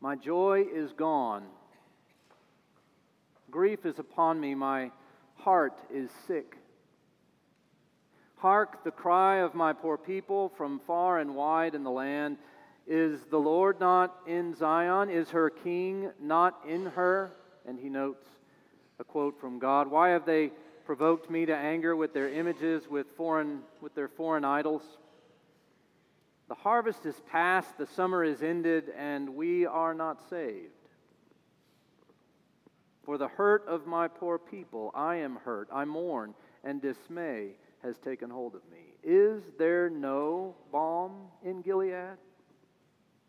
My 0.00 0.16
joy 0.16 0.64
is 0.72 0.92
gone. 0.92 1.44
Grief 3.50 3.84
is 3.84 3.98
upon 3.98 4.40
me. 4.40 4.54
My 4.54 4.90
heart 5.34 5.78
is 5.92 6.08
sick. 6.26 6.56
Hark 8.36 8.82
the 8.82 8.90
cry 8.90 9.40
of 9.40 9.54
my 9.54 9.74
poor 9.74 9.98
people 9.98 10.48
from 10.56 10.80
far 10.86 11.18
and 11.18 11.34
wide 11.34 11.74
in 11.74 11.84
the 11.84 11.90
land. 11.90 12.38
Is 12.86 13.20
the 13.30 13.38
Lord 13.38 13.78
not 13.78 14.16
in 14.26 14.54
Zion? 14.54 15.10
Is 15.10 15.30
her 15.30 15.50
king 15.50 16.10
not 16.18 16.58
in 16.66 16.86
her? 16.86 17.30
And 17.66 17.78
he 17.78 17.90
notes 17.90 18.26
a 18.98 19.04
quote 19.04 19.38
from 19.38 19.58
God 19.58 19.90
Why 19.90 20.08
have 20.10 20.24
they 20.24 20.50
provoked 20.86 21.30
me 21.30 21.44
to 21.44 21.54
anger 21.54 21.94
with 21.94 22.14
their 22.14 22.30
images, 22.30 22.88
with, 22.88 23.06
foreign, 23.18 23.60
with 23.82 23.94
their 23.94 24.08
foreign 24.08 24.46
idols? 24.46 24.82
The 26.50 26.56
harvest 26.56 27.06
is 27.06 27.14
past, 27.30 27.78
the 27.78 27.86
summer 27.86 28.24
is 28.24 28.42
ended, 28.42 28.92
and 28.98 29.36
we 29.36 29.66
are 29.66 29.94
not 29.94 30.20
saved. 30.28 30.72
For 33.04 33.18
the 33.18 33.28
hurt 33.28 33.64
of 33.68 33.86
my 33.86 34.08
poor 34.08 34.36
people, 34.36 34.90
I 34.92 35.14
am 35.14 35.36
hurt, 35.44 35.68
I 35.72 35.84
mourn, 35.84 36.34
and 36.64 36.82
dismay 36.82 37.50
has 37.84 37.98
taken 37.98 38.30
hold 38.30 38.56
of 38.56 38.62
me. 38.68 38.94
Is 39.04 39.44
there 39.60 39.88
no 39.88 40.56
balm 40.72 41.28
in 41.44 41.62
Gilead? 41.62 42.18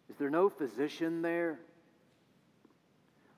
Is 0.09 0.17
there 0.17 0.31
no 0.31 0.49
physician 0.49 1.21
there? 1.21 1.59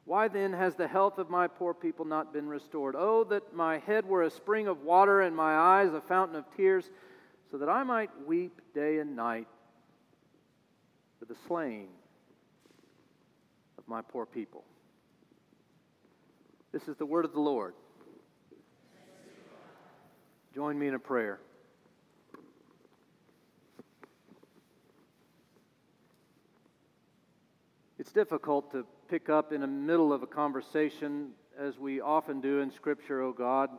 Why 0.05 0.29
then 0.29 0.53
has 0.53 0.75
the 0.75 0.87
health 0.87 1.17
of 1.17 1.29
my 1.29 1.47
poor 1.47 1.73
people 1.73 2.05
not 2.05 2.31
been 2.31 2.47
restored? 2.47 2.95
Oh, 2.97 3.25
that 3.25 3.53
my 3.53 3.79
head 3.79 4.05
were 4.05 4.23
a 4.23 4.31
spring 4.31 4.67
of 4.67 4.83
water 4.83 5.19
and 5.19 5.35
my 5.35 5.53
eyes 5.53 5.93
a 5.93 5.99
fountain 5.99 6.37
of 6.37 6.45
tears, 6.55 6.89
so 7.51 7.57
that 7.57 7.67
I 7.67 7.83
might 7.83 8.25
weep 8.25 8.61
day 8.73 8.99
and 8.99 9.17
night 9.17 9.47
for 11.23 11.33
the 11.33 11.39
slain 11.47 11.87
of 13.77 13.87
my 13.87 14.01
poor 14.01 14.25
people. 14.25 14.65
This 16.73 16.87
is 16.89 16.97
the 16.97 17.05
word 17.05 17.23
of 17.23 17.31
the 17.31 17.39
Lord. 17.39 17.75
Join 20.53 20.77
me 20.77 20.87
in 20.87 20.95
a 20.95 20.99
prayer. 20.99 21.39
It's 27.97 28.11
difficult 28.11 28.73
to 28.73 28.85
pick 29.07 29.29
up 29.29 29.53
in 29.53 29.61
the 29.61 29.67
middle 29.67 30.11
of 30.11 30.23
a 30.23 30.27
conversation, 30.27 31.29
as 31.57 31.77
we 31.77 32.01
often 32.01 32.41
do 32.41 32.59
in 32.59 32.69
Scripture, 32.69 33.21
O 33.21 33.29
oh 33.29 33.33
God. 33.33 33.69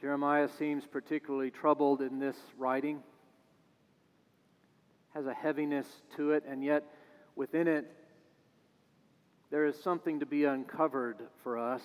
Jeremiah 0.00 0.48
seems 0.58 0.84
particularly 0.86 1.52
troubled 1.52 2.02
in 2.02 2.18
this 2.18 2.36
writing 2.58 3.00
has 5.14 5.26
a 5.26 5.34
heaviness 5.34 5.86
to 6.16 6.32
it, 6.32 6.44
and 6.48 6.64
yet 6.64 6.84
within 7.36 7.68
it, 7.68 7.90
there 9.50 9.66
is 9.66 9.76
something 9.82 10.20
to 10.20 10.26
be 10.26 10.44
uncovered 10.44 11.18
for 11.42 11.58
us. 11.58 11.82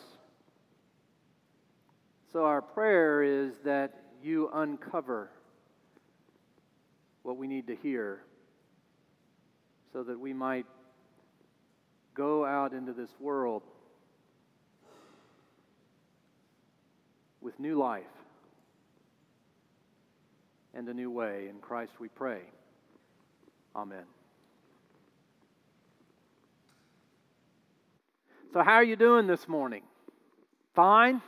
So, 2.32 2.46
our 2.46 2.62
prayer 2.62 3.24
is 3.24 3.54
that 3.66 4.04
you 4.22 4.50
uncover 4.54 5.30
what 7.24 7.38
we 7.38 7.48
need 7.48 7.68
to 7.68 7.76
hear 7.76 8.24
so 9.92 10.04
that 10.04 10.20
we 10.20 10.34
might 10.34 10.66
go 12.14 12.46
out 12.46 12.74
into 12.74 12.94
this 12.94 13.10
world 13.20 13.64
with 17.42 17.60
new 17.60 17.78
life 17.78 18.04
and 20.74 20.88
a 20.90 20.94
new 20.94 21.12
way. 21.12 21.48
In 21.50 21.60
Christ 21.60 21.94
we 22.00 22.08
pray. 22.08 22.42
Amen. 23.78 24.06
So, 28.52 28.64
how 28.64 28.74
are 28.74 28.84
you 28.84 28.96
doing 28.96 29.28
this 29.28 29.48
morning? 29.48 29.84
Fine? 30.74 31.22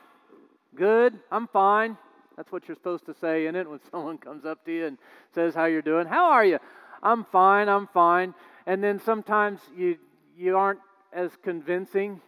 Good? 0.73 1.19
I'm 1.31 1.47
fine. 1.47 1.95
That's 2.37 2.51
what 2.51 2.67
you're 2.67 2.73
supposed 2.73 3.05
to 3.05 3.13
say 3.13 3.45
in 3.45 3.55
it 3.55 3.69
when 3.69 3.79
someone 3.91 4.17
comes 4.17 4.45
up 4.45 4.65
to 4.65 4.71
you 4.71 4.87
and 4.87 4.97
says 5.35 5.53
how 5.53 5.65
you're 5.65 5.83
doing. 5.83 6.07
How 6.07 6.31
are 6.31 6.43
you? 6.43 6.57
I'm 7.03 7.23
fine. 7.25 7.69
I'm 7.69 7.85
fine. 7.93 8.33
And 8.65 8.83
then 8.83 8.99
sometimes 8.99 9.59
you 9.77 9.99
you 10.35 10.57
aren't 10.57 10.79
as 11.13 11.29
convincing 11.43 12.19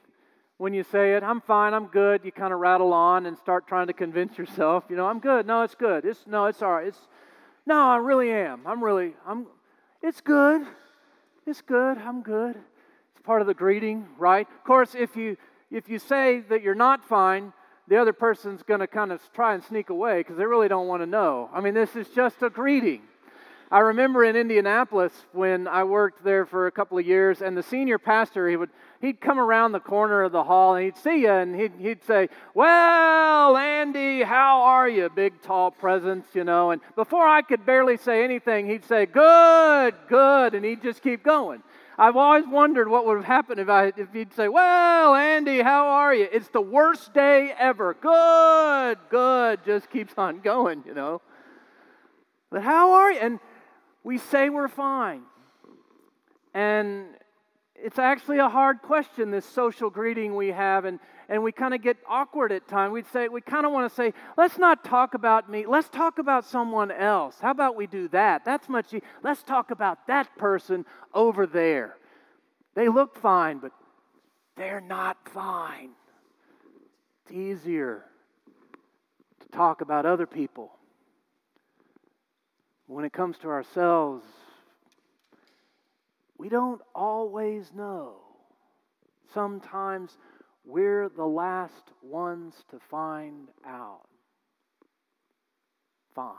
when 0.58 0.76
you 0.76 0.84
say 0.84 1.16
it. 1.16 1.24
I'm 1.24 1.42
fine. 1.42 1.74
I'm 1.74 1.88
good. 1.88 2.22
You 2.24 2.31
kind 2.31 2.54
of 2.54 2.60
rattle 2.60 2.94
on 2.94 3.26
and 3.26 3.36
start 3.40 3.66
trying 3.66 3.88
to 3.88 3.94
convince 3.94 4.38
yourself. 4.38 4.84
You 4.88 4.98
know, 4.98 5.08
I'm 5.08 5.20
good. 5.20 5.48
No, 5.48 5.64
it's 5.64 5.74
good. 5.74 6.06
It's 6.06 6.28
no, 6.28 6.46
it's 6.46 6.62
all 6.62 6.74
right. 6.74 6.90
It's 6.90 7.08
no, 7.66 7.76
I 7.76 7.98
really 7.98 8.31
am. 8.31 8.62
I'm 8.68 8.84
really 8.84 9.16
I'm 9.26 9.48
it's 10.01 10.22
good. 10.22 10.66
It's 11.45 11.62
good. 11.62 11.97
I'm 11.97 12.22
good. 12.22 12.56
It's 12.56 13.22
part 13.23 13.41
of 13.41 13.47
the 13.47 13.53
greeting, 13.53 14.07
right? 14.17 14.47
Of 14.47 14.63
course, 14.63 14.95
if 14.95 15.16
you 15.16 15.38
if 15.69 15.88
you 15.88 16.00
say 16.00 16.41
that 16.50 16.62
you're 16.62 16.75
not 16.75 17.03
fine, 17.03 17.53
the 17.88 17.97
other 17.97 18.13
person's 18.13 18.62
going 18.62 18.81
to 18.81 18.88
kind 18.88 19.12
of 19.12 19.22
try 19.34 19.53
and 19.53 19.63
sneak 19.63 19.89
away 19.89 20.19
because 20.19 20.38
they 20.38 20.45
really 20.45 20.67
don't 20.67 20.88
want 20.88 21.01
to 21.01 21.06
know. 21.06 21.50
I 21.53 21.62
mean, 21.62 21.73
this 21.73 21.95
is 21.95 22.07
just 22.09 22.41
a 22.41 22.50
greeting. 22.50 23.01
I 23.72 23.79
remember 23.79 24.25
in 24.25 24.35
Indianapolis 24.35 25.13
when 25.31 25.66
I 25.66 25.85
worked 25.85 26.25
there 26.25 26.45
for 26.45 26.68
a 26.68 26.72
couple 26.72 26.97
of 26.97 27.06
years, 27.06 27.41
and 27.41 27.56
the 27.56 27.63
senior 27.63 27.97
pastor 27.97 28.50
he 28.50 28.57
would 28.57 28.69
he'd 29.01 29.19
come 29.19 29.39
around 29.39 29.72
the 29.72 29.79
corner 29.79 30.23
of 30.23 30.31
the 30.31 30.44
hall 30.44 30.75
and 30.75 30.85
he'd 30.85 30.97
see 30.97 31.22
you 31.23 31.31
and 31.31 31.59
he'd 31.59 31.73
he'd 31.79 32.03
say, 32.03 32.29
"Well, 32.53 33.57
Andy, 33.57 34.22
how 34.23 34.62
are 34.62 34.88
you?" 34.88 35.09
Big 35.09 35.41
tall 35.41 35.72
presence, 35.72 36.25
you 36.34 36.44
know. 36.44 36.72
And 36.72 36.81
before 36.95 37.28
I 37.28 37.41
could 37.41 37.66
barely 37.66 37.97
say 37.97 38.23
anything, 38.23 38.67
he'd 38.67 38.85
say, 38.85 39.06
"Good, 39.06 39.95
good," 40.07 40.53
and 40.53 40.63
he'd 40.63 40.81
just 40.81 41.01
keep 41.01 41.23
going. 41.23 41.63
I've 41.97 42.16
always 42.16 42.45
wondered 42.47 42.88
what 42.88 43.06
would 43.06 43.17
have 43.17 43.25
happened 43.25 43.59
if 43.59 43.69
I 43.69 43.91
if 43.97 44.13
he'd 44.13 44.34
say, 44.34 44.47
"Well, 44.47 45.16
Andy, 45.16 45.62
how 45.62 45.88
are 45.88 46.13
you?" 46.13 46.28
It's 46.31 46.50
the 46.50 46.62
worst 46.62 47.13
day 47.13 47.53
ever. 47.57 47.94
Good, 47.95 48.97
good, 49.09 49.59
just 49.66 49.89
keeps 49.89 50.13
on 50.18 50.39
going, 50.39 50.83
you 50.85 50.94
know. 50.94 51.22
But 52.50 52.62
how 52.63 52.94
are 52.94 53.12
you? 53.12 53.19
And 53.19 53.39
we 54.03 54.18
say 54.18 54.50
we're 54.50 54.68
fine. 54.68 55.23
And 56.53 57.06
it's 57.84 58.00
actually 58.00 58.38
a 58.38 58.50
hard 58.50 58.81
question, 58.81 59.31
this 59.31 59.46
social 59.46 59.90
greeting 59.90 60.36
we 60.36 60.50
have, 60.50 60.86
and, 60.86 61.00
and 61.30 61.42
we 61.44 61.52
kind 61.52 61.74
of 61.74 61.81
get 61.81 61.97
awkward 62.08 62.52
at 62.52 62.68
times. 62.68 62.94
We'd 62.94 63.08
say, 63.08 63.28
we 63.28 63.42
kind 63.42 63.66
of 63.66 63.72
want 63.72 63.90
to 63.90 63.96
say, 63.96 64.14
let's 64.38 64.58
not 64.58 64.84
talk 64.84 65.14
about 65.14 65.50
me, 65.50 65.66
let's 65.66 65.90
talk 65.90 66.19
about 66.19 66.46
someone 66.46 66.92
else. 66.92 67.38
How 67.42 67.52
about 67.52 67.75
we 67.75 67.88
do 67.88 68.08
that? 68.09 68.46
That's 68.46 68.69
much, 68.69 68.88
easier. 68.88 69.02
let's 69.24 69.44
talk 69.44 69.72
about 69.72 70.08
that 70.08 70.36
person 70.38 70.86
over 71.14 71.47
there. 71.47 71.97
They 72.75 72.88
look 72.88 73.18
fine, 73.18 73.59
but 73.59 73.72
they're 74.56 74.81
not 74.81 75.18
fine. 75.30 75.90
It's 77.25 77.34
easier 77.34 78.06
to 79.40 79.48
talk 79.50 79.81
about 79.81 80.06
other 80.06 80.28
people 80.28 80.72
when 82.88 83.06
it 83.06 83.13
comes 83.13 83.38
to 83.40 83.48
ourselves, 83.48 84.25
we 86.41 86.50
don't 86.50 86.81
always 86.96 87.72
know. 87.72 88.16
Sometimes 89.31 90.18
we're 90.66 91.07
the 91.07 91.24
last 91.24 91.91
ones 92.02 92.56
to 92.72 92.79
find 92.90 93.50
out. 93.63 94.07
Fine. 96.16 96.34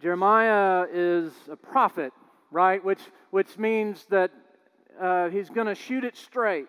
Jeremiah 0.00 0.86
is 0.92 1.32
a 1.50 1.56
prophet, 1.56 2.12
right? 2.52 2.84
Which, 2.84 3.00
which 3.32 3.58
means 3.58 4.06
that 4.10 4.30
uh, 5.00 5.28
he's 5.28 5.50
going 5.50 5.66
to 5.66 5.74
shoot 5.74 6.04
it 6.04 6.16
straight 6.16 6.68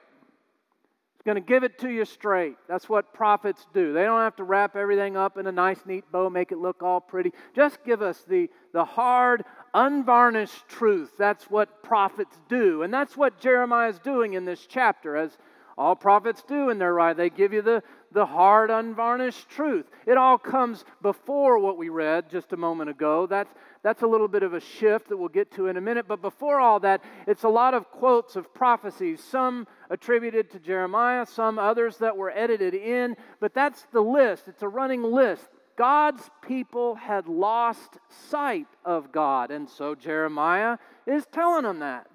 going 1.25 1.35
to 1.35 1.41
give 1.41 1.63
it 1.63 1.79
to 1.79 1.89
you 1.89 2.03
straight. 2.03 2.55
That's 2.67 2.89
what 2.89 3.13
prophets 3.13 3.65
do. 3.73 3.93
They 3.93 4.03
don't 4.03 4.19
have 4.19 4.35
to 4.37 4.43
wrap 4.43 4.75
everything 4.75 5.15
up 5.15 5.37
in 5.37 5.47
a 5.47 5.51
nice, 5.51 5.79
neat 5.85 6.03
bow, 6.11 6.29
make 6.29 6.51
it 6.51 6.57
look 6.57 6.83
all 6.83 6.99
pretty. 6.99 7.31
Just 7.55 7.83
give 7.85 8.01
us 8.01 8.23
the, 8.27 8.49
the 8.73 8.83
hard, 8.83 9.45
unvarnished 9.73 10.67
truth. 10.67 11.11
That's 11.17 11.45
what 11.45 11.81
prophets 11.81 12.37
do. 12.49 12.83
And 12.83 12.93
that's 12.93 13.15
what 13.15 13.39
Jeremiah 13.39 13.89
is 13.89 13.99
doing 13.99 14.33
in 14.33 14.43
this 14.43 14.65
chapter, 14.67 15.15
as 15.15 15.37
all 15.77 15.95
prophets 15.95 16.43
do 16.47 16.69
in 16.69 16.77
their 16.77 16.93
right. 16.93 17.15
They 17.15 17.29
give 17.29 17.51
you 17.51 17.61
the, 17.61 17.81
the 18.11 18.25
hard, 18.25 18.69
unvarnished 18.69 19.49
truth. 19.49 19.85
It 20.05 20.17
all 20.17 20.37
comes 20.37 20.85
before 21.01 21.57
what 21.57 21.77
we 21.77 21.89
read 21.89 22.29
just 22.29 22.53
a 22.53 22.57
moment 22.57 22.89
ago. 22.89 23.25
That's, 23.25 23.51
that's 23.81 24.03
a 24.03 24.07
little 24.07 24.27
bit 24.27 24.43
of 24.43 24.53
a 24.53 24.59
shift 24.59 25.09
that 25.09 25.17
we'll 25.17 25.29
get 25.29 25.51
to 25.53 25.67
in 25.67 25.77
a 25.77 25.81
minute. 25.81 26.07
But 26.07 26.21
before 26.21 26.59
all 26.59 26.79
that, 26.81 27.03
it's 27.27 27.43
a 27.43 27.49
lot 27.49 27.73
of 27.73 27.89
quotes 27.89 28.35
of 28.35 28.53
prophecies, 28.53 29.23
some 29.23 29.67
attributed 29.89 30.51
to 30.51 30.59
Jeremiah, 30.59 31.25
some 31.25 31.57
others 31.57 31.97
that 31.97 32.15
were 32.15 32.31
edited 32.31 32.75
in. 32.75 33.15
But 33.39 33.55
that's 33.55 33.85
the 33.91 34.01
list, 34.01 34.47
it's 34.47 34.63
a 34.63 34.69
running 34.69 35.03
list. 35.03 35.49
God's 35.75 36.29
people 36.43 36.93
had 36.93 37.27
lost 37.27 37.97
sight 38.29 38.67
of 38.85 39.11
God. 39.11 39.49
And 39.49 39.67
so 39.67 39.95
Jeremiah 39.95 40.77
is 41.07 41.25
telling 41.31 41.63
them 41.63 41.79
that. 41.79 42.07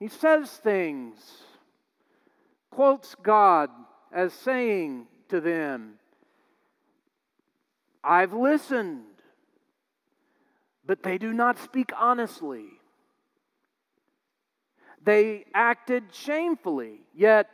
He 0.00 0.08
says 0.08 0.50
things, 0.50 1.18
quotes 2.74 3.14
God 3.22 3.70
as 4.12 4.32
saying 4.32 5.06
to 5.28 5.40
them, 5.40 5.94
I've 8.02 8.32
listened. 8.32 9.04
but 10.86 11.02
they 11.02 11.16
do 11.16 11.32
not 11.32 11.58
speak 11.58 11.92
honestly. 11.98 12.66
They 15.02 15.44
acted 15.54 16.04
shamefully, 16.12 17.00
yet 17.14 17.48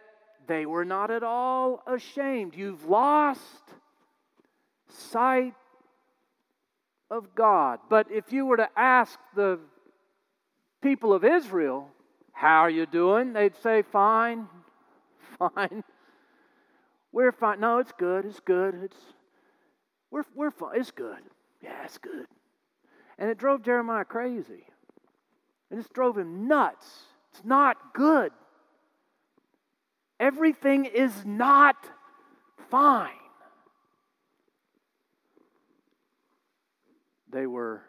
they 0.48 0.66
were 0.66 0.84
not 0.84 1.10
at 1.12 1.22
all 1.22 1.82
ashamed. 1.86 2.56
You've 2.56 2.86
lost 2.86 3.64
sight 4.88 5.54
of 7.08 7.34
God. 7.34 7.78
But 7.88 8.10
if 8.10 8.32
you 8.32 8.46
were 8.46 8.56
to 8.56 8.68
ask 8.76 9.18
the 9.36 9.60
people 10.80 11.12
of 11.12 11.24
Israel, 11.24 11.88
How 12.32 12.60
are 12.60 12.70
you 12.70 12.86
doing? 12.86 13.32
They'd 13.32 13.56
say, 13.62 13.82
Fine, 13.82 14.48
fine. 15.40 15.82
We're 17.12 17.32
fine. 17.32 17.60
No, 17.60 17.78
it's 17.78 17.92
good. 17.98 18.24
It's 18.24 18.40
good. 18.40 18.74
It's 18.84 18.96
we're 20.10 20.24
we're 20.34 20.50
fine. 20.50 20.78
It's 20.78 20.90
good. 20.90 21.18
Yeah, 21.62 21.84
it's 21.84 21.98
good. 21.98 22.26
And 23.18 23.30
it 23.30 23.38
drove 23.38 23.62
Jeremiah 23.62 24.04
crazy. 24.04 24.66
It 25.70 25.76
just 25.76 25.92
drove 25.92 26.18
him 26.18 26.46
nuts. 26.48 26.86
It's 27.32 27.44
not 27.44 27.94
good. 27.94 28.32
Everything 30.18 30.84
is 30.84 31.12
not 31.24 31.76
fine. 32.70 33.10
They 37.32 37.46
were 37.46 37.82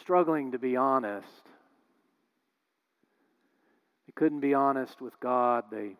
struggling 0.00 0.52
to 0.52 0.58
be 0.58 0.76
honest. 0.76 1.26
Couldn't 4.18 4.40
be 4.40 4.52
honest 4.52 5.00
with 5.00 5.20
God. 5.20 5.66
They, 5.70 5.92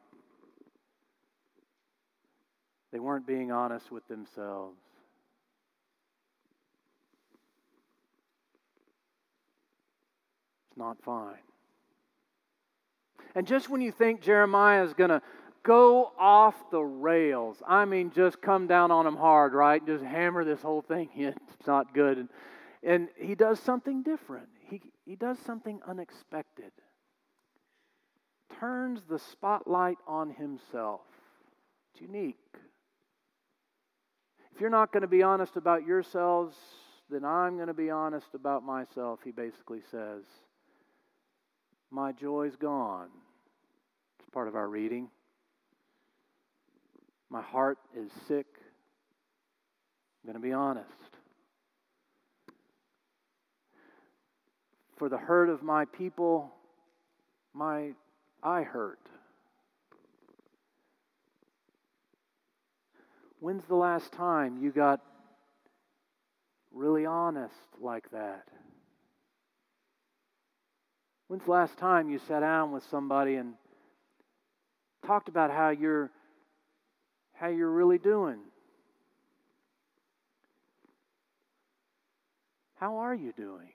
they 2.91 2.99
weren't 2.99 3.29
being 3.29 3.53
honest 3.53 3.93
with 3.93 4.09
themselves. 4.09 4.77
It's 10.69 10.77
not 10.77 10.97
fine. 11.05 11.37
And 13.37 13.47
just 13.47 13.69
when 13.69 13.81
you 13.81 13.93
think 13.93 14.21
Jeremiah 14.21 14.83
is 14.83 14.95
going 14.95 15.11
to 15.11 15.23
go 15.63 16.11
off 16.19 16.57
the 16.73 16.83
rails, 16.83 17.63
I 17.69 17.85
mean, 17.85 18.11
just 18.11 18.43
come 18.43 18.67
down 18.67 18.91
on 18.91 19.07
him 19.07 19.17
hard, 19.17 19.53
right? 19.53 19.87
Just 19.87 20.03
hammer 20.03 20.45
this 20.45 20.61
whole 20.61 20.83
thing 20.83 21.09
in. 21.15 21.37
It's 21.57 21.69
not 21.69 21.95
good. 21.95 22.19
And, 22.19 22.29
and 22.83 23.09
he 23.17 23.37
does 23.37 23.61
something 23.61 24.03
different, 24.03 24.49
he, 24.69 24.83
he 25.07 25.15
does 25.15 25.39
something 25.47 25.79
unexpected. 25.87 26.73
Turns 28.59 29.01
the 29.09 29.19
spotlight 29.19 29.99
on 30.07 30.31
himself. 30.31 31.03
It's 31.93 32.03
unique. 32.03 32.37
If 34.55 34.61
you're 34.61 34.71
not 34.71 34.93
going 34.93 35.03
to 35.03 35.09
be 35.09 35.23
honest 35.23 35.57
about 35.57 35.87
yourselves, 35.87 36.57
then 37.09 37.25
I'm 37.25 37.55
going 37.57 37.69
to 37.69 37.75
be 37.75 37.91
honest 37.91 38.27
about 38.35 38.65
myself, 38.65 39.21
he 39.25 39.31
basically 39.31 39.81
says. 39.91 40.25
My 41.91 42.13
joy's 42.13 42.57
gone. 42.57 43.09
It's 44.19 44.29
part 44.31 44.49
of 44.49 44.57
our 44.57 44.69
reading. 44.69 45.09
My 47.31 47.43
heart 47.43 47.79
is 47.97 48.11
sick. 48.27 48.47
I'm 50.25 50.33
going 50.33 50.43
to 50.43 50.47
be 50.47 50.53
honest. 50.53 50.89
For 54.97 55.09
the 55.09 55.17
hurt 55.17 55.49
of 55.49 55.63
my 55.63 55.85
people, 55.85 56.51
my 57.55 57.93
I 58.43 58.63
hurt. 58.63 59.01
When's 63.41 63.65
the 63.69 63.77
last 63.77 64.13
time 64.13 64.59
you 64.59 64.71
got 64.71 65.01
really 66.73 67.07
honest 67.07 67.55
like 67.81 68.11
that? 68.11 68.45
When's 71.29 71.45
the 71.45 71.51
last 71.51 71.77
time 71.79 72.09
you 72.09 72.19
sat 72.27 72.41
down 72.41 72.73
with 72.73 72.83
somebody 72.91 73.37
and 73.37 73.55
talked 75.07 75.29
about 75.29 75.51
how 75.51 75.71
you're 75.71 76.11
how 77.35 77.49
you're 77.49 77.71
really 77.71 77.99
doing? 77.99 78.39
How 82.77 82.99
are 82.99 83.15
you 83.15 83.33
doing? 83.37 83.71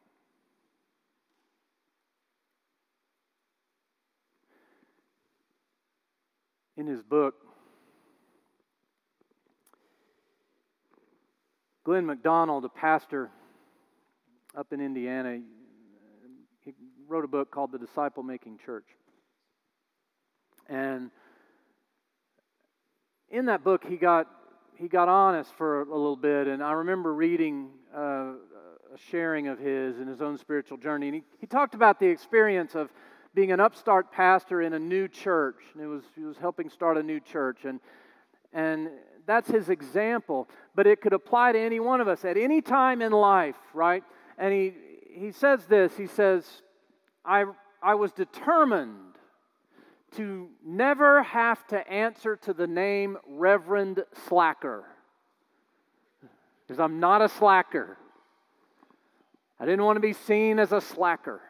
In 6.76 6.88
his 6.88 7.04
book, 7.04 7.36
Glenn 11.84 12.06
McDonald, 12.06 12.66
a 12.66 12.70
pastor 12.70 13.30
up 14.56 14.74
in 14.74 14.82
Indiana, 14.82 15.40
he 16.62 16.74
wrote 17.08 17.26
a 17.26 17.28
book 17.28 17.52
called 17.52 17.72
The 17.72 17.78
Disciple 17.78 18.24
Making 18.24 18.58
Church. 18.58 18.88
And 20.68 21.12
in 23.30 23.46
that 23.46 23.64
book, 23.64 23.84
he 23.86 23.98
got 23.98 24.28
he 24.76 24.88
got 24.88 25.08
honest 25.08 25.54
for 25.56 25.82
a 25.82 25.86
little 25.86 26.16
bit, 26.16 26.48
and 26.48 26.64
I 26.64 26.72
remember 26.72 27.14
reading 27.14 27.70
uh, 27.96 28.00
a 28.00 28.98
sharing 29.12 29.48
of 29.48 29.60
his 29.60 30.00
in 30.00 30.08
his 30.08 30.22
own 30.22 30.38
spiritual 30.38 30.78
journey, 30.78 31.08
and 31.08 31.16
he, 31.16 31.24
he 31.40 31.46
talked 31.46 31.76
about 31.76 32.00
the 32.00 32.08
experience 32.08 32.74
of 32.74 32.90
being 33.34 33.52
an 33.52 33.60
upstart 33.60 34.12
pastor 34.12 34.62
in 34.62 34.74
a 34.74 34.80
new 34.80 35.08
church, 35.08 35.58
and 35.74 35.84
it 35.84 35.88
was 35.88 36.04
he 36.16 36.24
was 36.24 36.38
helping 36.38 36.70
start 36.70 36.98
a 36.98 37.04
new 37.04 37.20
church, 37.20 37.66
and 37.66 37.80
and 38.54 38.90
that's 39.26 39.50
his 39.50 39.70
example, 39.70 40.48
but 40.76 40.86
it 40.86 41.02
could 41.02 41.14
apply 41.14 41.54
to 41.54 41.60
any 41.60 41.80
one 41.80 42.02
of 42.02 42.08
us 42.08 42.26
at 42.26 42.38
any 42.38 42.62
time 42.62 43.02
in 43.02 43.12
life, 43.12 43.56
right? 43.74 44.04
And 44.38 44.54
he 44.54 44.74
he 45.14 45.32
says 45.32 45.66
this. 45.66 45.96
He 45.96 46.08
says, 46.08 46.46
I, 47.24 47.46
I 47.82 47.96
was 47.96 48.12
determined 48.12 49.16
to 50.18 50.50
never 50.66 51.24
have 51.24 51.66
to 51.68 51.88
answer 51.92 52.36
to 52.38 52.54
the 52.54 52.68
name 52.68 53.18
Reverend 53.28 54.04
Slacker. 54.28 54.86
Because 56.62 56.80
I'm 56.80 57.00
not 57.00 57.22
a 57.22 57.30
slacker. 57.30 57.98
I 59.60 59.66
didn't 59.66 59.84
want 59.84 59.98
to 59.98 60.02
be 60.02 60.14
seen 60.14 60.60
as 60.60 60.72
a 60.72 60.82
slacker. 60.82 61.42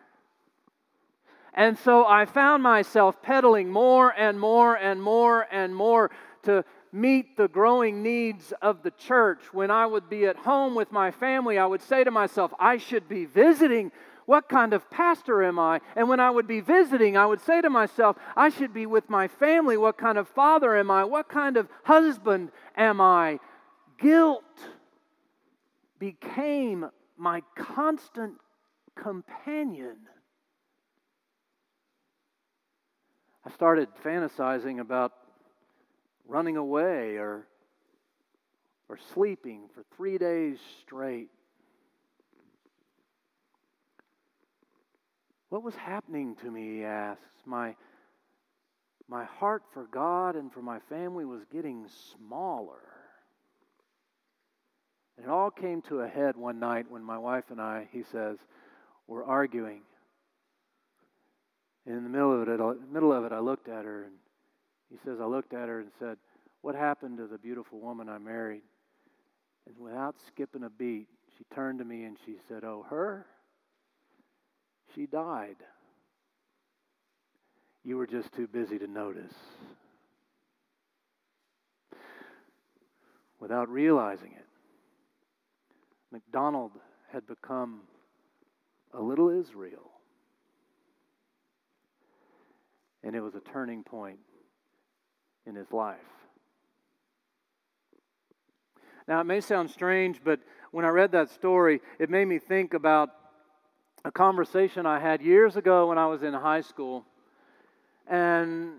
And 1.54 1.78
so 1.78 2.06
I 2.06 2.26
found 2.26 2.64
myself 2.64 3.22
pedaling 3.22 3.70
more 3.70 4.10
and 4.18 4.40
more 4.40 4.76
and 4.76 5.02
more 5.02 5.48
and 5.52 5.76
more 5.76 6.12
to 6.44 6.66
meet 6.92 7.38
the 7.38 7.48
growing 7.48 8.04
needs 8.04 8.54
of 8.62 8.84
the 8.84 8.92
church. 8.92 9.54
When 9.54 9.72
I 9.72 9.86
would 9.86 10.10
be 10.10 10.26
at 10.26 10.36
home 10.38 10.76
with 10.76 10.92
my 10.92 11.12
family, 11.12 11.58
I 11.58 11.66
would 11.66 11.82
say 11.82 12.04
to 12.04 12.12
myself, 12.12 12.54
I 12.60 12.78
should 12.78 13.08
be 13.08 13.26
visiting 13.26 13.92
what 14.26 14.48
kind 14.48 14.74
of 14.74 14.90
pastor 14.90 15.44
am 15.44 15.60
I? 15.60 15.82
And 15.96 16.08
when 16.08 16.20
I 16.20 16.30
would 16.30 16.48
be 16.48 16.62
visiting, 16.62 17.18
I 17.18 17.26
would 17.26 17.42
say 17.42 17.62
to 17.62 17.70
myself, 17.70 18.16
I 18.36 18.50
should 18.50 18.74
be 18.74 18.86
with 18.86 19.10
my 19.10 19.28
family. 19.28 19.76
What 19.76 19.98
kind 19.98 20.18
of 20.18 20.28
father 20.30 20.78
am 20.78 20.90
I? 20.90 21.04
What 21.04 21.28
kind 21.28 21.58
of 21.58 21.68
husband 21.84 22.52
am 22.78 23.02
I? 23.02 23.40
Guilt 24.00 24.44
became 26.00 26.90
my 27.18 27.42
constant 27.56 28.36
companion. 28.96 29.98
I 33.46 33.52
started 33.52 33.90
fantasizing 34.04 34.80
about 34.80 35.14
running 36.28 36.58
away 36.58 37.18
or, 37.18 37.48
or 38.90 38.98
sleeping 39.14 39.70
for 39.74 39.84
three 39.96 40.18
days 40.18 40.58
straight 40.82 41.30
What 45.54 45.62
was 45.62 45.76
happening 45.76 46.36
to 46.38 46.50
me, 46.50 46.78
he 46.78 46.84
asks. 46.84 47.22
My, 47.46 47.76
my 49.08 49.24
heart 49.24 49.62
for 49.72 49.84
God 49.84 50.36
and 50.36 50.52
for 50.52 50.64
my 50.64 50.80
family 50.90 51.26
was 51.26 51.44
getting 51.54 51.86
smaller. 52.18 52.82
And 55.16 55.28
it 55.28 55.30
all 55.30 55.52
came 55.52 55.84
to 55.84 56.00
a 56.00 56.08
head 56.08 56.36
one 56.36 56.58
night 56.58 56.90
when 56.90 57.04
my 57.04 57.20
wife 57.20 57.44
and 57.52 57.62
I, 57.62 57.88
he 57.92 58.02
says, 58.02 58.40
were 59.06 59.24
arguing. 59.24 59.84
And 61.86 61.98
in 61.98 62.04
the 62.04 62.10
middle 62.10 62.42
of 62.42 62.48
it, 62.48 62.92
middle 62.92 63.12
of 63.12 63.26
it, 63.26 63.32
I 63.32 63.40
looked 63.40 63.68
at 63.68 63.86
her, 63.86 64.04
and 64.04 64.14
he 64.90 64.98
says, 65.04 65.18
I 65.22 65.26
looked 65.26 65.54
at 65.54 65.68
her 65.68 65.80
and 65.80 65.90
said, 66.00 66.18
What 66.62 66.76
happened 66.76 67.18
to 67.18 67.28
the 67.28 67.38
beautiful 67.38 67.80
woman 67.80 68.08
I 68.08 68.18
married? 68.20 68.62
And 69.68 69.78
without 69.78 70.16
skipping 70.28 70.64
a 70.64 70.70
beat, 70.70 71.08
she 71.38 71.44
turned 71.56 71.80
to 71.80 71.86
me 71.86 72.04
and 72.04 72.18
she 72.26 72.36
said, 72.48 72.64
Oh, 72.64 72.86
her? 72.90 73.26
She 74.94 75.06
died. 75.06 75.58
You 77.84 77.98
were 77.98 78.08
just 78.08 78.32
too 78.34 78.48
busy 78.48 78.78
to 78.80 78.88
notice. 78.88 79.34
Without 83.40 83.68
realizing 83.70 84.32
it, 84.32 84.46
McDonald 86.12 86.72
had 87.12 87.28
become 87.28 87.82
a 88.94 89.02
little 89.02 89.30
Israel. 89.30 89.93
And 93.04 93.16
it 93.16 93.22
was 93.22 93.36
a 93.36 93.42
turning 93.42 93.84
point 93.84 94.20
in 95.46 95.56
his 95.56 95.72
life. 95.72 95.98
Now, 99.08 99.20
it 99.20 99.26
may 99.26 99.42
sound 99.42 99.70
strange, 99.70 100.22
but 100.24 100.40
when 100.72 100.86
I 100.86 100.90
read 100.90 101.12
that 101.12 101.30
story, 101.30 101.82
it 102.00 102.10
made 102.10 102.26
me 102.26 102.40
think 102.40 102.74
about 102.74 103.10
a 104.06 104.12
conversation 104.12 104.86
I 104.86 105.00
had 105.00 105.22
years 105.22 105.58
ago 105.58 105.90
when 105.90 105.98
I 105.98 106.08
was 106.08 106.24
in 106.24 106.34
high 106.34 106.62
school. 106.62 107.06
And 108.08 108.76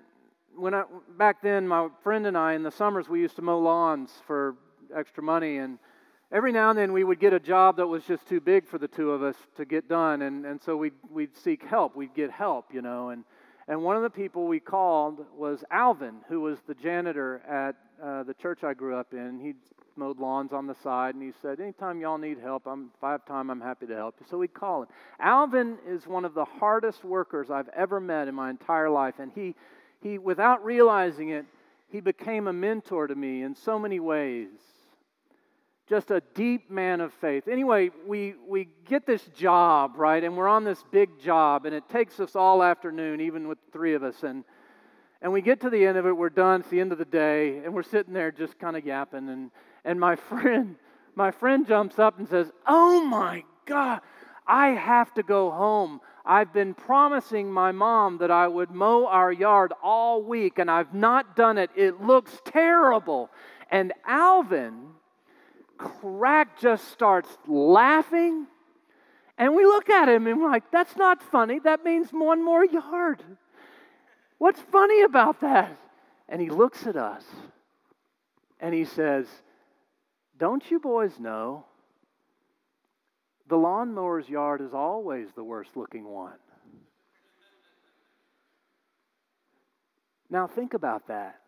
when 0.57 0.73
I, 0.73 0.85
back 1.19 1.43
then, 1.43 1.69
my 1.69 1.89
friend 2.03 2.27
and 2.27 2.39
I, 2.39 2.55
in 2.55 2.63
the 2.63 2.71
summers, 2.71 3.09
we 3.09 3.21
used 3.21 3.37
to 3.37 3.43
mow 3.43 3.59
lawns 3.59 4.11
for 4.27 4.57
extra 4.97 5.23
money. 5.23 5.59
And 5.59 5.79
every 6.33 6.53
now 6.53 6.71
and 6.71 6.79
then 6.79 6.93
we 6.95 7.05
would 7.05 7.21
get 7.21 7.35
a 7.35 7.41
job 7.41 7.77
that 7.77 7.87
was 7.87 8.05
just 8.05 8.27
too 8.27 8.41
big 8.41 8.67
for 8.67 8.79
the 8.79 8.89
two 8.89 9.11
of 9.11 9.23
us 9.23 9.37
to 9.57 9.67
get 9.67 9.89
done. 9.89 10.23
And, 10.23 10.47
and 10.47 10.63
so 10.63 10.77
we'd, 10.77 10.95
we'd 11.11 11.37
seek 11.37 11.63
help. 11.63 11.95
We'd 11.97 12.15
get 12.15 12.31
help, 12.31 12.73
you 12.73 12.81
know. 12.81 13.11
And, 13.11 13.25
and 13.69 13.83
one 13.83 13.97
of 13.97 14.03
the 14.03 14.11
people 14.11 14.47
we 14.47 14.61
called 14.61 15.25
was 15.37 15.65
Alvin, 15.71 16.17
who 16.29 16.41
was 16.41 16.59
the 16.67 16.75
janitor 16.75 17.41
at 17.49 17.77
uh, 18.03 18.23
the 18.25 18.35
church 18.35 18.65
I 18.65 18.75
grew 18.75 18.97
up 18.97 19.15
in. 19.15 19.41
He 19.41 19.55
mowed 19.97 20.19
lawns 20.19 20.53
on 20.53 20.67
the 20.67 20.75
side, 20.83 21.15
and 21.15 21.23
he 21.23 21.33
said, 21.41 21.61
"Anytime 21.61 22.01
y'all 22.01 22.19
need 22.19 22.39
help, 22.39 22.67
I'm 22.67 22.91
have 23.01 23.25
time, 23.25 23.51
I'm 23.51 23.61
happy 23.61 23.87
to 23.87 23.95
help 23.95 24.17
you." 24.21 24.27
So 24.29 24.39
we'd 24.39 24.55
call 24.55 24.83
him. 24.83 24.89
Alvin 25.21 25.79
is 25.87 26.07
one 26.07 26.25
of 26.25 26.35
the 26.35 26.45
hardest 26.45 27.05
workers 27.05 27.51
I've 27.51 27.69
ever 27.71 28.01
met 28.01 28.29
in 28.29 28.35
my 28.35 28.51
entire 28.51 28.91
life, 28.91 29.15
and 29.19 29.33
he, 29.35 29.55
he, 30.03 30.19
without 30.19 30.65
realizing 30.65 31.31
it, 31.31 31.47
he 31.89 32.01
became 32.01 32.49
a 32.49 32.53
mentor 32.53 33.07
to 33.07 33.15
me 33.15 33.43
in 33.43 33.55
so 33.55 33.79
many 33.79 34.01
ways 34.01 34.49
just 35.89 36.11
a 36.11 36.23
deep 36.35 36.71
man 36.71 37.01
of 37.01 37.13
faith. 37.15 37.47
Anyway, 37.47 37.91
we, 38.07 38.35
we 38.47 38.69
get 38.89 39.07
this 39.07 39.23
job, 39.37 39.93
right? 39.97 40.25
And 40.25 40.37
we're 40.37 40.49
on 40.49 40.65
this 40.65 40.83
big 40.91 41.21
job, 41.21 41.67
and 41.67 41.75
it 41.75 41.89
takes 41.91 42.21
us 42.21 42.35
all 42.35 42.63
afternoon, 42.63 43.21
even 43.21 43.49
with 43.49 43.59
three 43.73 43.95
of 43.95 44.03
us. 44.03 44.23
And, 44.23 44.45
and 45.21 45.33
we 45.33 45.43
get 45.43 45.61
to 45.61 45.71
the 45.71 45.85
end 45.85 45.99
of 45.99 46.07
it, 46.07 46.17
we're 46.17 46.31
done, 46.31 46.61
it's 46.61 46.71
the 46.71 46.81
end 46.81 46.93
of 46.93 46.99
the 46.99 47.05
day, 47.05 47.59
and 47.59 47.75
we're 47.75 47.83
sitting 47.83 48.15
there 48.15 48.33
just 48.33 48.59
kind 48.59 48.77
of 48.77 48.87
yapping. 48.87 49.29
And, 49.29 49.51
and 49.85 50.01
my 50.01 50.17
friend, 50.31 50.77
my 51.15 51.31
friend 51.31 51.67
jumps 51.67 51.99
up 51.99 52.19
and 52.19 52.29
says, 52.29 52.51
Oh 52.67 53.05
my 53.05 53.45
God, 53.67 54.01
I 54.47 54.69
have 54.69 55.13
to 55.15 55.23
go 55.23 55.51
home. 55.51 56.01
I've 56.25 56.55
been 56.55 56.73
promising 56.73 57.53
my 57.53 57.73
mom 57.73 58.19
that 58.19 58.31
I 58.31 58.49
would 58.49 58.71
mow 58.71 59.07
our 59.07 59.31
yard 59.31 59.75
all 59.83 60.23
week, 60.23 60.59
and 60.59 60.71
I've 60.71 60.95
not 60.95 61.37
done 61.37 61.59
it. 61.59 61.71
It 61.77 62.01
looks 62.01 62.41
terrible. 62.47 63.31
And 63.71 63.93
Alvin, 64.07 64.87
Crack 65.85 66.59
just 66.59 66.89
starts 66.89 67.29
laughing. 67.47 68.47
And 69.37 69.55
we 69.55 69.65
look 69.65 69.91
at 69.91 70.09
him 70.09 70.27
and 70.27 70.41
we're 70.41 70.51
like, 70.51 70.71
that's 70.71 70.97
not 70.97 71.23
funny. 71.23 71.59
That 71.59 71.85
means 71.85 72.11
one 72.11 72.45
more 72.45 72.65
yard. 72.65 73.23
What's 74.39 74.61
funny 74.61 75.03
about 75.03 75.41
that? 75.41 75.77
And 76.29 76.41
he 76.41 76.51
looks 76.51 76.87
at 76.87 76.97
us 76.97 77.25
and 78.61 78.75
he 78.75 78.85
says, 78.85 79.27
Don't 80.39 80.71
you 80.71 80.79
boys 80.81 81.19
know 81.19 81.67
the 83.49 83.57
lawnmower's 83.57 84.29
yard 84.29 84.61
is 84.63 84.73
always 84.73 85.29
the 85.35 85.45
worst 85.45 85.71
looking 85.77 86.05
one? 86.05 86.33
Now 90.31 90.47
think 90.47 90.75
about 90.75 91.09
that. 91.09 91.41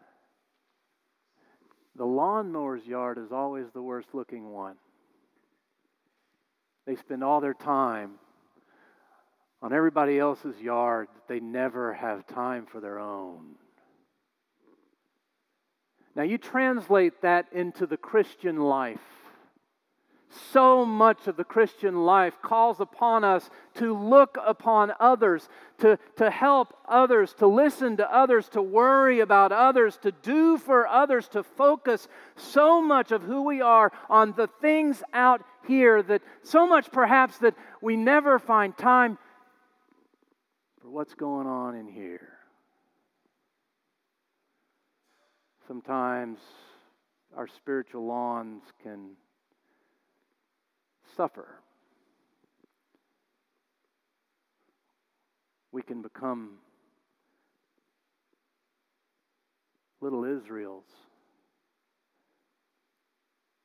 The 1.96 2.04
lawnmower's 2.04 2.86
yard 2.86 3.18
is 3.18 3.32
always 3.32 3.66
the 3.72 3.82
worst 3.82 4.08
looking 4.12 4.52
one. 4.52 4.76
They 6.86 6.96
spend 6.96 7.24
all 7.24 7.40
their 7.40 7.54
time 7.54 8.12
on 9.62 9.72
everybody 9.72 10.18
else's 10.18 10.60
yard. 10.60 11.08
They 11.26 11.40
never 11.40 11.94
have 11.94 12.26
time 12.26 12.66
for 12.66 12.80
their 12.80 12.98
own. 12.98 13.56
Now, 16.14 16.22
you 16.22 16.38
translate 16.38 17.22
that 17.22 17.46
into 17.52 17.86
the 17.86 17.96
Christian 17.96 18.58
life 18.58 19.00
so 20.52 20.84
much 20.84 21.26
of 21.26 21.36
the 21.36 21.44
Christian 21.44 22.04
life 22.04 22.40
calls 22.42 22.80
upon 22.80 23.24
us 23.24 23.48
to 23.74 23.96
look 23.96 24.36
upon 24.44 24.92
others, 24.98 25.48
to, 25.78 25.98
to 26.16 26.30
help 26.30 26.76
others, 26.88 27.32
to 27.34 27.46
listen 27.46 27.96
to 27.98 28.14
others, 28.14 28.48
to 28.50 28.62
worry 28.62 29.20
about 29.20 29.52
others, 29.52 29.96
to 29.98 30.12
do 30.12 30.58
for 30.58 30.86
others, 30.86 31.28
to 31.28 31.42
focus 31.42 32.08
so 32.34 32.82
much 32.82 33.12
of 33.12 33.22
who 33.22 33.42
we 33.42 33.60
are 33.60 33.92
on 34.10 34.32
the 34.32 34.48
things 34.60 35.02
out 35.12 35.42
here 35.66 36.02
that 36.02 36.22
so 36.42 36.66
much 36.66 36.90
perhaps 36.90 37.38
that 37.38 37.54
we 37.80 37.96
never 37.96 38.38
find 38.38 38.76
time 38.76 39.18
for 40.80 40.90
what's 40.90 41.14
going 41.14 41.46
on 41.46 41.74
in 41.74 41.86
here. 41.86 42.32
Sometimes 45.66 46.38
our 47.36 47.48
spiritual 47.48 48.06
lawns 48.06 48.62
can 48.82 49.10
suffer. 51.16 51.46
We 55.72 55.82
can 55.82 56.02
become 56.02 56.58
little 60.00 60.24
Israels 60.24 60.84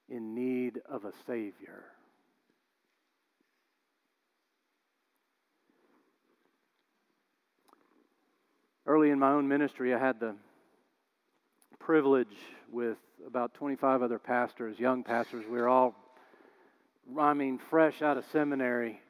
in 0.10 0.36
need 0.36 0.80
of 0.90 1.06
a 1.06 1.12
Savior. 1.26 1.84
Early 8.86 9.12
in 9.12 9.20
my 9.20 9.32
own 9.32 9.48
ministry, 9.48 9.94
I 9.94 10.00
had 10.00 10.20
the 10.20 10.36
privilege 11.80 12.28
with 12.72 12.98
about 13.26 13.54
25 13.54 14.02
other 14.02 14.20
pastors, 14.20 14.80
young 14.80 15.04
pastors. 15.04 15.46
We 15.46 15.58
were 15.58 15.70
all 15.70 15.96
I 17.20 17.34
mean, 17.34 17.60
fresh 17.70 18.02
out 18.02 18.18
of 18.18 18.26
seminary, 18.32 19.02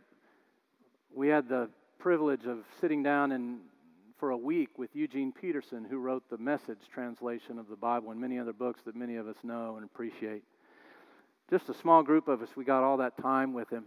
we 1.14 1.28
had 1.28 1.48
the 1.48 1.70
privilege 2.00 2.46
of 2.46 2.60
sitting 2.80 3.04
down 3.04 3.32
and 3.32 3.60
for 4.18 4.30
a 4.30 4.38
week 4.38 4.78
with 4.78 4.90
Eugene 4.94 5.32
Peterson, 5.32 5.84
who 5.84 5.98
wrote 5.98 6.24
the 6.30 6.38
message 6.38 6.78
translation 6.94 7.58
of 7.58 7.68
the 7.68 7.76
Bible 7.76 8.12
and 8.12 8.22
many 8.22 8.38
other 8.38 8.54
books 8.54 8.80
that 8.86 8.96
many 8.96 9.16
of 9.16 9.28
us 9.28 9.36
know 9.44 9.78
and 9.78 9.86
appreciate. 9.86 10.44
Just 11.50 11.70
a 11.70 11.74
small 11.74 12.04
group 12.04 12.28
of 12.28 12.42
us, 12.42 12.50
we 12.56 12.64
got 12.64 12.84
all 12.84 12.98
that 12.98 13.18
time 13.18 13.52
with 13.54 13.70
him. 13.70 13.86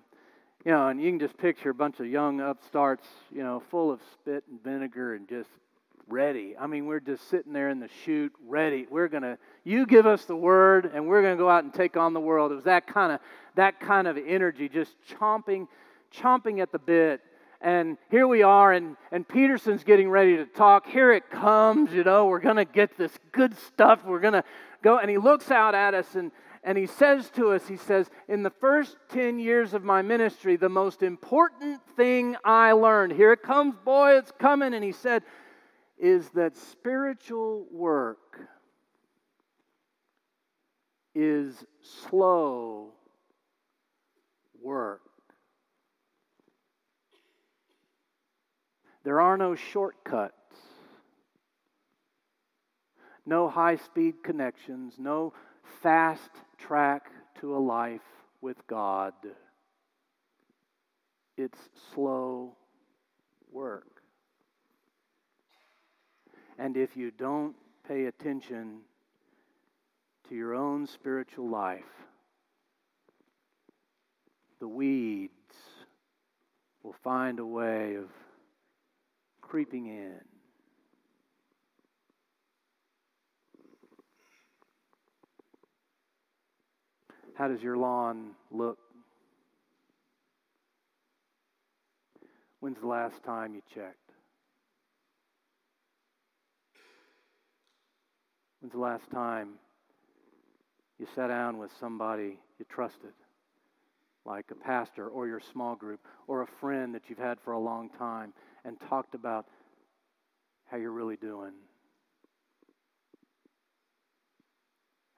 You 0.64 0.72
know, 0.72 0.88
and 0.88 1.00
you 1.00 1.10
can 1.10 1.20
just 1.20 1.36
picture 1.38 1.70
a 1.70 1.74
bunch 1.74 2.00
of 2.00 2.06
young 2.06 2.40
upstarts, 2.40 3.06
you 3.30 3.42
know, 3.42 3.62
full 3.70 3.92
of 3.92 4.00
spit 4.12 4.42
and 4.50 4.62
vinegar 4.62 5.14
and 5.14 5.28
just 5.28 5.50
ready. 6.08 6.54
I 6.58 6.66
mean, 6.66 6.86
we're 6.86 7.00
just 7.00 7.28
sitting 7.28 7.52
there 7.52 7.68
in 7.68 7.80
the 7.80 7.88
chute, 8.04 8.32
ready. 8.46 8.86
We're 8.90 9.08
gonna, 9.08 9.38
you 9.64 9.86
give 9.86 10.06
us 10.06 10.24
the 10.24 10.36
word, 10.36 10.90
and 10.92 11.06
we're 11.06 11.22
gonna 11.22 11.36
go 11.36 11.48
out 11.48 11.64
and 11.64 11.72
take 11.72 11.96
on 11.96 12.12
the 12.12 12.20
world. 12.20 12.52
It 12.52 12.56
was 12.56 12.64
that 12.64 12.86
kind 12.86 13.12
of 13.12 13.20
that 13.56 13.80
kind 13.80 14.08
of 14.08 14.18
energy, 14.18 14.68
just 14.68 14.94
chomping, 15.08 15.68
chomping 16.12 16.60
at 16.60 16.72
the 16.72 16.78
bit. 16.78 17.20
And 17.60 17.96
here 18.10 18.26
we 18.26 18.42
are, 18.42 18.72
and, 18.72 18.96
and 19.10 19.26
Peterson's 19.26 19.84
getting 19.84 20.10
ready 20.10 20.36
to 20.36 20.44
talk. 20.44 20.86
Here 20.86 21.12
it 21.12 21.30
comes, 21.30 21.92
you 21.92 22.04
know, 22.04 22.26
we're 22.26 22.40
gonna 22.40 22.64
get 22.64 22.96
this 22.98 23.12
good 23.32 23.56
stuff. 23.58 24.04
We're 24.04 24.20
gonna 24.20 24.44
go. 24.82 24.98
And 24.98 25.08
he 25.08 25.18
looks 25.18 25.50
out 25.50 25.74
at 25.74 25.94
us 25.94 26.14
and 26.14 26.30
and 26.64 26.78
he 26.78 26.86
says 26.86 27.28
to 27.36 27.50
us, 27.50 27.68
he 27.68 27.76
says, 27.76 28.08
in 28.26 28.42
the 28.42 28.50
first 28.50 28.96
10 29.10 29.38
years 29.38 29.74
of 29.74 29.84
my 29.84 30.00
ministry, 30.00 30.56
the 30.56 30.70
most 30.70 31.02
important 31.02 31.82
thing 31.94 32.36
I 32.42 32.72
learned, 32.72 33.12
here 33.12 33.32
it 33.32 33.42
comes, 33.42 33.74
boy, 33.84 34.16
it's 34.16 34.32
coming. 34.32 34.72
And 34.72 34.82
he 34.82 34.92
said, 34.92 35.22
is 36.04 36.28
that 36.34 36.54
spiritual 36.54 37.64
work 37.72 38.38
is 41.14 41.64
slow 41.80 42.92
work. 44.62 45.00
There 49.02 49.18
are 49.18 49.38
no 49.38 49.54
shortcuts, 49.54 50.34
no 53.24 53.48
high 53.48 53.76
speed 53.76 54.22
connections, 54.22 54.96
no 54.98 55.32
fast 55.80 56.32
track 56.58 57.06
to 57.40 57.56
a 57.56 57.58
life 57.58 58.02
with 58.42 58.58
God. 58.66 59.14
It's 61.38 61.70
slow 61.94 62.56
work. 63.50 63.93
And 66.58 66.76
if 66.76 66.96
you 66.96 67.10
don't 67.10 67.54
pay 67.86 68.06
attention 68.06 68.80
to 70.28 70.34
your 70.34 70.54
own 70.54 70.86
spiritual 70.86 71.48
life, 71.48 71.82
the 74.60 74.68
weeds 74.68 75.32
will 76.82 76.94
find 77.02 77.38
a 77.38 77.46
way 77.46 77.96
of 77.96 78.08
creeping 79.40 79.86
in. 79.86 80.20
How 87.34 87.48
does 87.48 87.62
your 87.62 87.76
lawn 87.76 88.30
look? 88.52 88.78
When's 92.60 92.78
the 92.80 92.86
last 92.86 93.22
time 93.24 93.54
you 93.54 93.62
checked? 93.74 94.03
When's 98.64 98.72
the 98.72 98.78
last 98.80 99.10
time 99.10 99.58
you 100.98 101.06
sat 101.14 101.26
down 101.26 101.58
with 101.58 101.70
somebody 101.78 102.38
you 102.58 102.64
trusted, 102.70 103.12
like 104.24 104.46
a 104.50 104.54
pastor 104.54 105.06
or 105.06 105.26
your 105.26 105.42
small 105.52 105.76
group 105.76 106.00
or 106.26 106.40
a 106.40 106.46
friend 106.62 106.94
that 106.94 107.02
you've 107.06 107.18
had 107.18 107.38
for 107.44 107.52
a 107.52 107.58
long 107.58 107.90
time, 107.90 108.32
and 108.64 108.78
talked 108.88 109.14
about 109.14 109.44
how 110.70 110.78
you're 110.78 110.92
really 110.92 111.16
doing. 111.16 111.52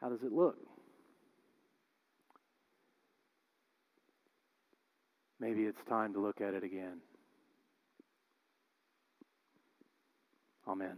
How 0.01 0.09
does 0.09 0.25
it 0.25 0.33
look? 0.33 0.57
Maybe 5.39 5.67
it's 5.67 5.85
time 5.89 6.15
to 6.15 6.19
look 6.19 6.41
at 6.41 6.55
it 6.55 6.65
again. 6.65 6.99
Amen. 10.67 10.97